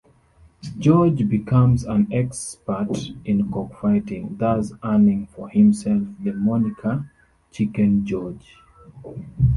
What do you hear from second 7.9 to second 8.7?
George".